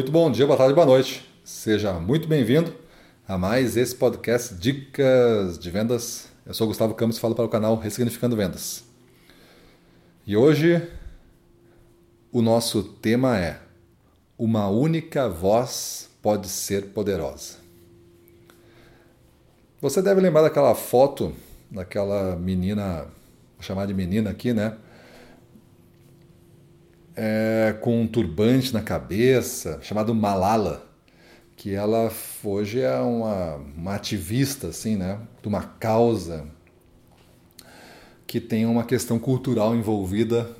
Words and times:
Muito 0.00 0.12
bom 0.12 0.30
dia, 0.30 0.46
boa 0.46 0.56
tarde, 0.56 0.72
boa 0.72 0.86
noite. 0.86 1.22
Seja 1.44 1.92
muito 1.92 2.26
bem-vindo 2.26 2.72
a 3.28 3.36
mais 3.36 3.76
esse 3.76 3.94
podcast 3.94 4.54
Dicas 4.54 5.58
de 5.58 5.70
Vendas. 5.70 6.26
Eu 6.46 6.54
sou 6.54 6.66
Gustavo 6.66 6.94
Campos 6.94 7.18
e 7.18 7.20
falo 7.20 7.34
para 7.34 7.44
o 7.44 7.50
canal 7.50 7.76
Ressignificando 7.76 8.34
Vendas. 8.34 8.82
E 10.26 10.34
hoje 10.34 10.88
o 12.32 12.40
nosso 12.40 12.82
tema 12.82 13.38
é 13.38 13.60
Uma 14.38 14.70
única 14.70 15.28
voz 15.28 16.08
pode 16.22 16.48
ser 16.48 16.86
poderosa. 16.94 17.56
Você 19.82 20.00
deve 20.00 20.22
lembrar 20.22 20.40
daquela 20.40 20.74
foto 20.74 21.34
daquela 21.70 22.36
menina, 22.36 23.02
vou 23.02 23.60
chamar 23.60 23.86
de 23.86 23.92
menina 23.92 24.30
aqui, 24.30 24.54
né? 24.54 24.78
É, 27.16 27.76
com 27.80 28.00
um 28.00 28.06
turbante 28.06 28.72
na 28.72 28.82
cabeça, 28.82 29.78
chamado 29.82 30.14
Malala, 30.14 30.86
que 31.56 31.74
ela 31.74 32.10
hoje 32.42 32.80
é 32.80 32.98
uma, 33.00 33.56
uma 33.56 33.94
ativista, 33.94 34.68
assim, 34.68 34.96
né? 34.96 35.20
De 35.42 35.48
uma 35.48 35.62
causa 35.62 36.46
que 38.26 38.40
tem 38.40 38.64
uma 38.64 38.84
questão 38.84 39.18
cultural 39.18 39.74
envolvida 39.74 40.56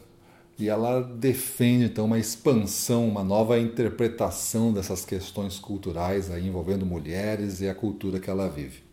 e 0.58 0.68
ela 0.68 1.00
defende 1.00 1.86
então 1.86 2.04
uma 2.04 2.18
expansão, 2.18 3.08
uma 3.08 3.24
nova 3.24 3.58
interpretação 3.58 4.72
dessas 4.72 5.06
questões 5.06 5.58
culturais 5.58 6.30
aí 6.30 6.46
envolvendo 6.46 6.84
mulheres 6.84 7.62
e 7.62 7.68
a 7.68 7.74
cultura 7.74 8.20
que 8.20 8.28
ela 8.28 8.46
vive. 8.46 8.89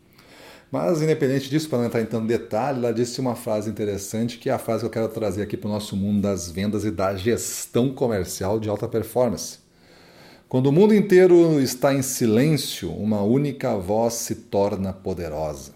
Mas, 0.70 1.00
independente 1.00 1.48
disso, 1.48 1.68
para 1.68 1.78
não 1.78 1.86
entrar 1.86 2.02
em 2.02 2.06
tanto 2.06 2.26
detalhe, 2.26 2.78
ela 2.78 2.92
disse 2.92 3.20
uma 3.20 3.34
frase 3.34 3.70
interessante, 3.70 4.36
que 4.36 4.50
é 4.50 4.52
a 4.52 4.58
frase 4.58 4.80
que 4.80 4.86
eu 4.86 4.90
quero 4.90 5.08
trazer 5.08 5.42
aqui 5.42 5.56
para 5.56 5.68
o 5.68 5.72
nosso 5.72 5.96
mundo 5.96 6.20
das 6.20 6.50
vendas 6.50 6.84
e 6.84 6.90
da 6.90 7.16
gestão 7.16 7.90
comercial 7.90 8.60
de 8.60 8.68
alta 8.68 8.86
performance. 8.86 9.58
Quando 10.46 10.66
o 10.66 10.72
mundo 10.72 10.94
inteiro 10.94 11.60
está 11.60 11.94
em 11.94 12.02
silêncio, 12.02 12.90
uma 12.90 13.22
única 13.22 13.76
voz 13.76 14.14
se 14.14 14.34
torna 14.34 14.92
poderosa. 14.92 15.72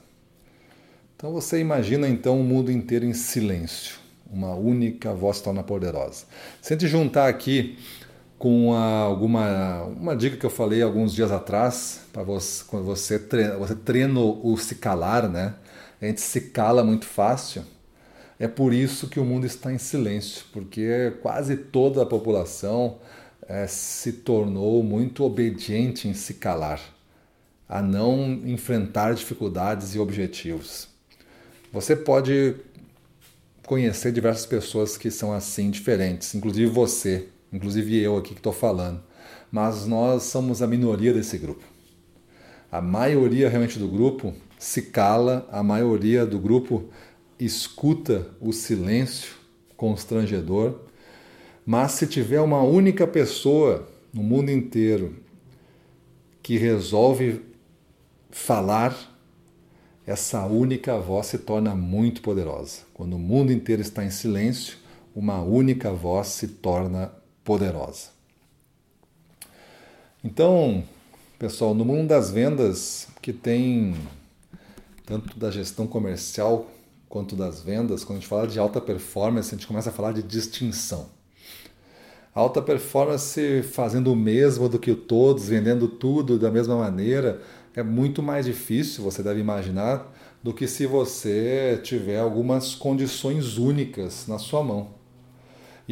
Então 1.17 1.33
você 1.33 1.59
imagina 1.59 2.09
então 2.09 2.41
o 2.41 2.45
mundo 2.45 2.71
inteiro 2.71 3.05
em 3.05 3.15
silêncio, 3.15 3.97
uma 4.31 4.55
única 4.55 5.15
voz 5.15 5.39
se 5.39 5.43
torna 5.43 5.63
poderosa. 5.63 6.25
Se 6.61 6.73
a 6.73 6.77
gente 6.77 6.89
juntar 6.89 7.29
aqui 7.29 7.79
com 8.43 8.75
a, 8.75 9.03
alguma 9.03 9.85
uma 9.85 10.17
dica 10.17 10.37
que 10.37 10.45
eu 10.45 10.51
falei 10.51 10.83
alguns 10.83 11.15
dias 11.15 11.31
atrás, 11.31 12.01
para 12.13 12.25
você, 12.25 12.65
quando 12.67 12.85
você 12.85 13.17
treina, 13.17 13.57
você 13.57 13.73
treina 13.77 14.19
o 14.19 14.57
se 14.57 14.75
calar, 14.75 15.29
né? 15.29 15.55
A 16.01 16.07
gente 16.07 16.21
se 16.21 16.41
cala 16.41 16.83
muito 16.83 17.07
fácil. 17.07 17.63
É 18.41 18.49
por 18.49 18.75
isso 18.75 19.07
que 19.07 19.21
o 19.21 19.25
mundo 19.25 19.47
está 19.47 19.73
em 19.73 19.79
silêncio, 19.79 20.45
porque 20.53 21.13
quase 21.23 21.57
toda 21.57 22.03
a 22.03 22.07
população 22.07 22.99
é, 23.47 23.69
se 23.69 24.13
tornou 24.13 24.83
muito 24.83 25.23
obediente 25.23 26.09
em 26.09 26.13
se 26.13 26.35
calar, 26.35 26.81
a 27.69 27.81
não 27.81 28.41
enfrentar 28.45 29.15
dificuldades 29.15 29.95
e 29.95 30.01
objetivos. 30.01 30.89
Você 31.73 31.95
pode 31.95 32.57
conhecer 33.65 34.11
diversas 34.11 34.47
pessoas 34.47 34.99
que 34.99 35.13
são 35.13 35.33
assim 35.33 35.71
diferentes, 35.71 36.35
inclusive 36.35 36.69
você 36.69 37.29
inclusive 37.53 37.99
eu 37.99 38.17
aqui 38.17 38.31
que 38.31 38.41
estou 38.41 38.53
falando, 38.53 39.03
mas 39.51 39.87
nós 39.87 40.25
somos 40.25 40.63
a 40.63 40.67
minoria 40.67 41.13
desse 41.13 41.37
grupo. 41.37 41.63
A 42.71 42.81
maioria 42.81 43.49
realmente 43.49 43.79
do 43.79 43.87
grupo 43.87 44.33
se 44.59 44.83
cala, 44.83 45.47
a 45.53 45.63
maioria 45.63 46.25
do 46.25 46.39
grupo 46.39 46.85
escuta 47.39 48.29
o 48.41 48.53
silêncio 48.53 49.35
constrangedor, 49.77 50.81
mas 51.67 51.93
se 51.93 52.07
tiver 52.07 52.41
uma 52.41 52.63
única 52.63 53.07
pessoa 53.07 53.89
no 54.13 54.23
mundo 54.23 54.51
inteiro 54.51 55.17
que 56.43 56.57
resolve 56.57 57.43
falar, 58.31 58.97
essa 60.07 60.45
única 60.47 60.99
voz 60.99 61.27
se 61.27 61.39
torna 61.39 61.75
muito 61.75 62.23
poderosa. 62.23 62.81
Quando 62.95 63.15
o 63.15 63.19
mundo 63.19 63.53
inteiro 63.53 63.83
está 63.83 64.05
em 64.05 64.11
silêncio, 64.11 64.79
uma 65.15 65.41
única 65.43 65.93
voz 65.93 66.29
se 66.29 66.49
torna 66.49 67.13
poderosa. 67.45 68.09
Então, 70.25 70.85
pessoal, 71.39 71.75
no 71.75 71.85
mundo 71.85 72.09
das 72.09 72.31
vendas, 72.31 73.09
que 73.21 73.33
tem 73.33 73.97
tanto 75.05 75.39
da 75.39 75.51
gestão 75.51 75.87
comercial 75.87 76.71
quanto 77.09 77.37
das 77.37 77.61
vendas, 77.61 78.05
quando 78.05 78.19
a 78.19 78.21
gente 78.21 78.29
fala 78.29 78.47
de 78.47 78.59
alta 78.59 78.81
performance, 78.81 79.55
a 79.55 79.59
gente 79.59 79.67
começa 79.67 79.91
a 79.91 79.93
falar 79.93 80.13
de 80.13 80.23
distinção. 80.23 81.11
Alta 82.35 82.63
performance 82.63 83.63
fazendo 83.65 84.11
o 84.13 84.17
mesmo 84.17 84.69
do 84.69 84.79
que 84.79 84.95
todos, 84.95 85.49
vendendo 85.49 85.87
tudo 85.87 86.39
da 86.39 86.51
mesma 86.51 86.77
maneira, 86.77 87.43
é 87.75 87.83
muito 87.83 88.23
mais 88.23 88.47
difícil, 88.47 89.05
você 89.05 89.23
deve 89.23 89.41
imaginar, 89.41 90.11
do 90.43 90.55
que 90.55 90.67
se 90.67 90.87
você 90.87 91.79
tiver 91.83 92.19
algumas 92.19 92.75
condições 92.75 93.59
únicas 93.59 94.27
na 94.27 94.39
sua 94.39 94.63
mão. 94.63 95.02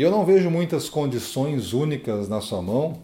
E 0.00 0.02
eu 0.02 0.10
não 0.10 0.24
vejo 0.24 0.48
muitas 0.48 0.88
condições 0.88 1.74
únicas 1.74 2.26
na 2.26 2.40
sua 2.40 2.62
mão, 2.62 3.02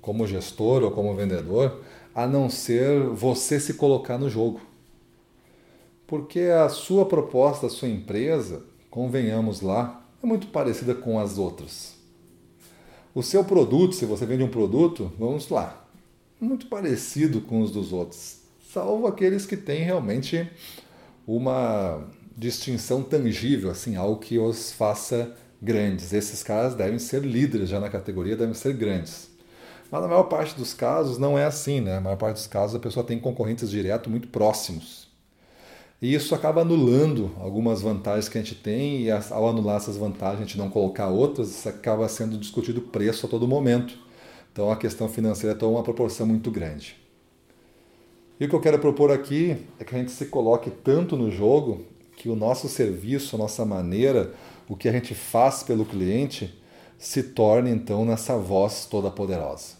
como 0.00 0.28
gestor 0.28 0.84
ou 0.84 0.92
como 0.92 1.12
vendedor, 1.12 1.80
a 2.14 2.24
não 2.24 2.48
ser 2.48 3.02
você 3.08 3.58
se 3.58 3.74
colocar 3.74 4.16
no 4.16 4.30
jogo. 4.30 4.60
Porque 6.06 6.42
a 6.42 6.68
sua 6.68 7.04
proposta, 7.04 7.66
a 7.66 7.68
sua 7.68 7.88
empresa, 7.88 8.62
convenhamos 8.88 9.60
lá, 9.60 10.06
é 10.22 10.26
muito 10.28 10.46
parecida 10.46 10.94
com 10.94 11.18
as 11.18 11.36
outras. 11.36 11.96
O 13.12 13.24
seu 13.24 13.42
produto, 13.42 13.96
se 13.96 14.06
você 14.06 14.24
vende 14.24 14.44
um 14.44 14.50
produto, 14.50 15.10
vamos 15.18 15.48
lá, 15.48 15.84
muito 16.40 16.68
parecido 16.68 17.40
com 17.40 17.60
os 17.60 17.72
dos 17.72 17.92
outros, 17.92 18.38
salvo 18.72 19.08
aqueles 19.08 19.46
que 19.46 19.56
têm 19.56 19.82
realmente 19.82 20.48
uma 21.26 22.04
distinção 22.36 23.02
tangível, 23.02 23.68
assim, 23.68 23.96
algo 23.96 24.20
que 24.20 24.38
os 24.38 24.70
faça 24.70 25.36
grandes. 25.60 26.12
Esses 26.12 26.42
caras 26.42 26.74
devem 26.74 26.98
ser 26.98 27.22
líderes 27.22 27.68
já 27.68 27.80
na 27.80 27.88
categoria, 27.88 28.36
devem 28.36 28.54
ser 28.54 28.72
grandes. 28.74 29.30
Mas 29.90 30.02
na 30.02 30.08
maior 30.08 30.24
parte 30.24 30.54
dos 30.54 30.72
casos 30.72 31.18
não 31.18 31.38
é 31.38 31.44
assim, 31.44 31.80
né? 31.80 31.94
Na 31.94 32.00
maior 32.00 32.16
parte 32.16 32.36
dos 32.36 32.46
casos 32.46 32.76
a 32.76 32.78
pessoa 32.78 33.04
tem 33.04 33.18
concorrentes 33.18 33.70
diretos 33.70 34.10
muito 34.10 34.28
próximos. 34.28 35.08
E 36.00 36.14
isso 36.14 36.34
acaba 36.34 36.62
anulando 36.62 37.30
algumas 37.38 37.82
vantagens 37.82 38.28
que 38.28 38.38
a 38.38 38.40
gente 38.40 38.54
tem, 38.54 39.02
e 39.02 39.10
ao 39.10 39.48
anular 39.48 39.76
essas 39.76 39.98
vantagens, 39.98 40.40
a 40.40 40.44
gente 40.44 40.56
não 40.56 40.70
colocar 40.70 41.08
outras, 41.08 41.66
acaba 41.66 42.08
sendo 42.08 42.38
discutido 42.38 42.80
preço 42.80 43.26
a 43.26 43.28
todo 43.28 43.46
momento. 43.46 43.98
Então 44.50 44.70
a 44.70 44.76
questão 44.76 45.08
financeira 45.08 45.54
toma 45.54 45.76
uma 45.76 45.82
proporção 45.82 46.26
muito 46.26 46.50
grande. 46.50 46.96
E 48.38 48.46
o 48.46 48.48
que 48.48 48.54
eu 48.54 48.60
quero 48.60 48.78
propor 48.78 49.10
aqui 49.10 49.58
é 49.78 49.84
que 49.84 49.94
a 49.94 49.98
gente 49.98 50.10
se 50.10 50.24
coloque 50.26 50.70
tanto 50.70 51.16
no 51.18 51.30
jogo 51.30 51.84
que 52.20 52.28
o 52.28 52.36
nosso 52.36 52.68
serviço, 52.68 53.34
a 53.34 53.38
nossa 53.38 53.64
maneira, 53.64 54.34
o 54.68 54.76
que 54.76 54.90
a 54.90 54.92
gente 54.92 55.14
faz 55.14 55.62
pelo 55.62 55.86
cliente 55.86 56.54
se 56.98 57.22
torne 57.22 57.70
então 57.70 58.04
nessa 58.04 58.36
voz 58.36 58.84
toda 58.84 59.10
poderosa. 59.10 59.76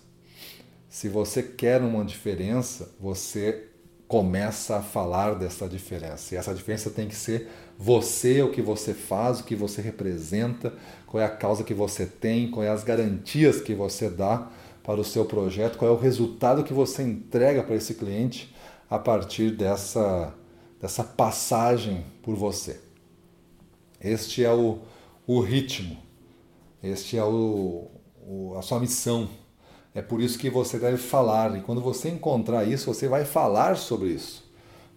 Se 0.89 1.07
você 1.07 1.43
quer 1.43 1.83
uma 1.83 2.03
diferença, 2.03 2.95
você 2.99 3.67
começa 4.09 4.79
a 4.79 4.83
falar 4.83 5.35
dessa 5.35 5.69
diferença. 5.69 6.35
E 6.35 6.39
essa 6.39 6.55
diferença 6.55 6.89
tem 6.89 7.07
que 7.07 7.15
ser 7.15 7.47
você, 7.79 8.41
o 8.41 8.51
que 8.51 8.63
você 8.63 8.95
faz, 8.95 9.41
o 9.41 9.45
que 9.45 9.55
você 9.55 9.83
representa, 9.83 10.73
qual 11.07 11.23
é 11.23 11.27
a 11.27 11.31
causa 11.31 11.63
que 11.63 11.75
você 11.75 12.07
tem, 12.07 12.51
quais 12.51 12.71
é 12.71 12.73
as 12.73 12.83
garantias 12.83 13.61
que 13.61 13.75
você 13.75 14.09
dá 14.09 14.49
para 14.83 14.99
o 14.99 15.05
seu 15.05 15.27
projeto, 15.27 15.77
qual 15.77 15.91
é 15.91 15.95
o 15.95 16.01
resultado 16.01 16.65
que 16.65 16.73
você 16.73 17.03
entrega 17.03 17.63
para 17.63 17.77
esse 17.77 17.93
cliente 17.93 18.53
a 18.89 18.99
partir 18.99 19.51
dessa, 19.51 20.35
dessa 20.81 21.05
passagem 21.05 22.05
por 22.23 22.35
você. 22.35 22.81
Este 24.01 24.45
é 24.45 24.53
o, 24.53 24.79
o 25.27 25.41
ritmo, 25.41 25.97
este 26.83 27.19
é 27.19 27.25
o, 27.25 27.91
o, 28.27 28.55
a 28.57 28.63
sua 28.63 28.81
missão. 28.81 29.29
É 29.95 30.01
por 30.01 30.21
isso 30.23 30.39
que 30.39 30.49
você 30.49 30.79
deve 30.79 30.97
falar. 30.97 31.57
E 31.59 31.61
quando 31.61 31.81
você 31.81 32.09
encontrar 32.09 32.65
isso, 32.65 32.87
você 32.93 33.09
vai 33.09 33.25
falar 33.25 33.77
sobre 33.77 34.09
isso. 34.09 34.49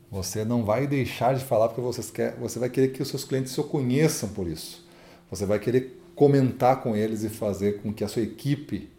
Você 0.09 0.45
não 0.45 0.63
vai 0.63 0.85
deixar 0.85 1.35
de 1.35 1.43
falar 1.43 1.67
porque 1.67 1.81
você, 1.81 2.03
quer, 2.11 2.35
você 2.35 2.59
vai 2.59 2.69
querer 2.69 2.89
que 2.89 3.01
os 3.01 3.07
seus 3.09 3.23
clientes 3.23 3.51
se 3.51 3.63
conheçam 3.63 4.29
por 4.29 4.47
isso. 4.47 4.85
Você 5.29 5.45
vai 5.45 5.57
querer 5.57 5.99
comentar 6.15 6.81
com 6.81 6.95
eles 6.95 7.23
e 7.23 7.29
fazer 7.29 7.81
com 7.81 7.91
que 7.91 8.03
a 8.03 8.07
sua 8.07 8.21
equipe 8.21 8.89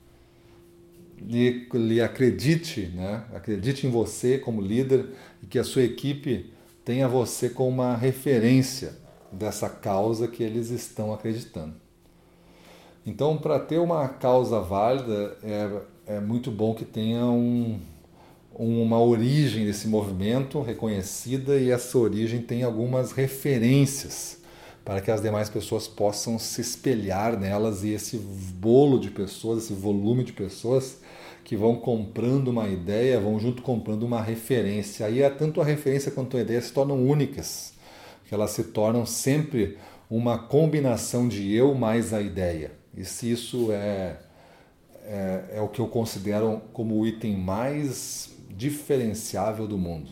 lhe, 1.16 1.68
lhe 1.72 2.00
acredite, 2.00 2.86
né? 2.88 3.24
acredite 3.32 3.86
em 3.86 3.90
você 3.90 4.38
como 4.38 4.60
líder 4.60 5.06
e 5.40 5.46
que 5.46 5.58
a 5.58 5.64
sua 5.64 5.84
equipe 5.84 6.52
tenha 6.84 7.08
você 7.08 7.48
como 7.48 7.70
uma 7.70 7.96
referência 7.96 8.96
dessa 9.32 9.68
causa 9.68 10.28
que 10.28 10.42
eles 10.42 10.70
estão 10.70 11.12
acreditando. 11.12 11.74
Então, 13.06 13.36
para 13.36 13.58
ter 13.58 13.78
uma 13.78 14.08
causa 14.08 14.60
válida, 14.60 15.36
é, 15.42 16.14
é 16.16 16.20
muito 16.20 16.50
bom 16.50 16.74
que 16.74 16.84
tenha 16.84 17.24
um, 17.26 17.78
uma 18.54 19.00
origem 19.00 19.66
desse 19.66 19.88
movimento 19.88 20.60
reconhecida 20.62 21.58
e 21.58 21.70
essa 21.70 21.98
origem 21.98 22.40
tem 22.40 22.62
algumas 22.62 23.12
referências 23.12 24.38
para 24.84 25.00
que 25.00 25.10
as 25.10 25.20
demais 25.20 25.48
pessoas 25.48 25.88
possam 25.88 26.38
se 26.38 26.60
espelhar 26.60 27.38
nelas 27.38 27.82
e 27.82 27.90
esse 27.90 28.18
bolo 28.18 28.98
de 28.98 29.10
pessoas, 29.10 29.64
esse 29.64 29.72
volume 29.72 30.24
de 30.24 30.32
pessoas 30.32 30.98
que 31.44 31.56
vão 31.56 31.76
comprando 31.76 32.48
uma 32.48 32.66
ideia, 32.66 33.20
vão 33.20 33.38
junto 33.38 33.62
comprando 33.62 34.02
uma 34.02 34.22
referência. 34.22 35.06
Aí 35.06 35.20
é 35.20 35.28
tanto 35.28 35.60
a 35.60 35.64
referência 35.64 36.10
quanto 36.10 36.38
a 36.38 36.40
ideia 36.40 36.60
se 36.60 36.72
tornam 36.72 37.06
únicas, 37.06 37.74
que 38.26 38.34
elas 38.34 38.50
se 38.50 38.64
tornam 38.64 39.04
sempre 39.04 39.76
uma 40.08 40.38
combinação 40.38 41.28
de 41.28 41.54
eu 41.54 41.74
mais 41.74 42.14
a 42.14 42.22
ideia. 42.22 42.72
E 42.96 43.04
se 43.04 43.30
isso 43.30 43.70
é, 43.72 44.16
é, 45.04 45.44
é 45.56 45.60
o 45.60 45.68
que 45.68 45.80
eu 45.80 45.86
considero 45.86 46.62
como 46.72 46.98
o 46.98 47.06
item 47.06 47.36
mais 47.36 48.34
diferenciável 48.50 49.66
do 49.66 49.76
mundo. 49.76 50.10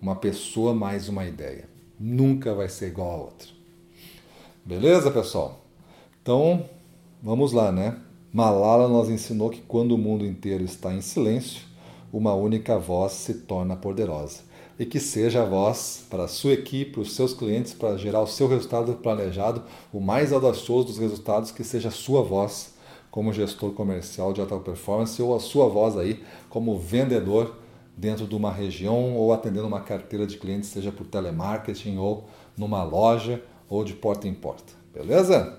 Uma 0.00 0.14
pessoa 0.14 0.72
mais 0.72 1.08
uma 1.08 1.26
ideia. 1.26 1.68
Nunca 1.98 2.54
vai 2.54 2.68
ser 2.68 2.86
igual 2.88 3.10
a 3.10 3.24
outra. 3.24 3.48
Beleza, 4.64 5.10
pessoal? 5.10 5.64
Então, 6.22 6.68
vamos 7.20 7.52
lá, 7.52 7.72
né? 7.72 7.96
Malala 8.30 8.88
nos 8.88 9.08
ensinou 9.08 9.48
que 9.48 9.62
quando 9.62 9.92
o 9.92 9.98
mundo 9.98 10.24
inteiro 10.24 10.62
está 10.62 10.92
em 10.92 11.00
silêncio, 11.00 11.62
uma 12.12 12.34
única 12.34 12.78
voz 12.78 13.12
se 13.12 13.32
torna 13.32 13.74
poderosa. 13.74 14.40
E 14.78 14.84
que 14.84 15.00
seja 15.00 15.42
a 15.42 15.46
voz 15.46 16.04
para 16.10 16.24
a 16.24 16.28
sua 16.28 16.52
equipe, 16.52 16.92
para 16.92 17.00
os 17.00 17.14
seus 17.14 17.32
clientes, 17.32 17.72
para 17.72 17.96
gerar 17.96 18.20
o 18.20 18.26
seu 18.26 18.46
resultado 18.46 18.92
planejado, 18.94 19.62
o 19.90 19.98
mais 19.98 20.30
audacioso 20.30 20.88
dos 20.88 20.98
resultados, 20.98 21.50
que 21.50 21.64
seja 21.64 21.88
a 21.88 21.90
sua 21.90 22.22
voz 22.22 22.74
como 23.10 23.32
gestor 23.32 23.72
comercial 23.72 24.34
de 24.34 24.42
alta 24.42 24.58
performance 24.58 25.20
ou 25.22 25.34
a 25.34 25.40
sua 25.40 25.66
voz 25.66 25.96
aí 25.96 26.22
como 26.50 26.78
vendedor 26.78 27.56
dentro 27.96 28.26
de 28.26 28.36
uma 28.36 28.52
região 28.52 29.16
ou 29.16 29.32
atendendo 29.32 29.66
uma 29.66 29.80
carteira 29.80 30.26
de 30.26 30.36
clientes, 30.36 30.68
seja 30.68 30.92
por 30.92 31.06
telemarketing 31.06 31.96
ou 31.96 32.28
numa 32.56 32.84
loja 32.84 33.42
ou 33.68 33.82
de 33.82 33.94
porta 33.94 34.28
em 34.28 34.34
porta. 34.34 34.74
Beleza? 34.92 35.58